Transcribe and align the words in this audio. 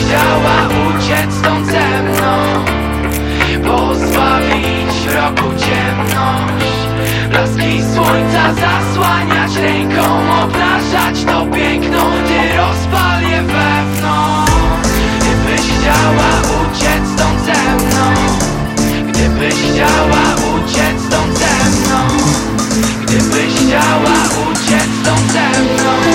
chciała 0.00 0.56
uciec 0.88 1.34
stąd 1.38 1.66
ze 1.66 2.02
mną. 2.02 2.32
Pozbawić 3.64 5.06
roku 5.14 5.48
ciemność. 5.64 6.72
Blaski 7.30 7.82
słońca 7.94 8.54
zasłaniać 8.54 9.56
ręką 9.56 10.02
Obnażać 10.42 11.24
to 11.26 11.46
piękno, 11.46 12.02
gdy 12.24 12.56
rozpal 12.56 13.22
je 13.22 13.42
wewnątrz. 13.42 14.52
Gdybyś 15.20 15.60
chciała 15.60 16.30
uciec 16.62 17.02
stąd 17.14 17.40
ze 17.40 17.74
mną. 17.76 18.06
Gdybyś 19.08 19.54
chciała 19.54 20.22
uciec 20.54 21.02
stąd 21.06 21.38
ze 21.38 21.70
mną. 21.70 22.00
Gdybyś 23.02 23.54
chciała 23.54 24.16
uciec 24.50 24.88
stąd 25.02 25.32
ze 25.32 25.62
mną. 25.62 26.11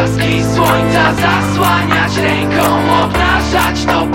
Blaski 0.00 0.42
słońca 0.54 1.14
zasłaniać 1.14 2.16
ręką 2.16 2.62
Obnażać 3.04 3.84
to 3.84 4.09